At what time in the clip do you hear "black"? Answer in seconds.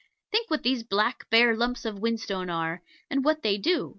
0.81-1.29